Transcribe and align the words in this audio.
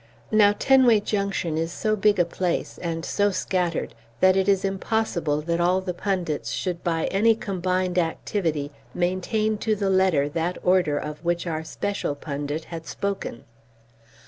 Now 0.31 0.55
Tenway 0.57 0.99
Junction 1.01 1.59
is 1.59 1.71
so 1.71 1.95
big 1.95 2.17
a 2.17 2.25
place, 2.25 2.79
and 2.79 3.05
so 3.05 3.29
scattered, 3.29 3.93
that 4.19 4.35
it 4.35 4.49
is 4.49 4.65
impossible 4.65 5.41
that 5.41 5.59
all 5.61 5.79
the 5.79 5.93
pundits 5.93 6.49
should 6.49 6.83
by 6.83 7.05
any 7.11 7.35
combined 7.35 7.99
activity 7.99 8.71
maintain 8.95 9.59
to 9.59 9.75
the 9.75 9.91
letter 9.91 10.27
that 10.29 10.57
order 10.63 10.97
of 10.97 11.23
which 11.23 11.45
our 11.45 11.63
special 11.63 12.15
pundit 12.15 12.63
had 12.73 12.87
spoken. 12.87 13.43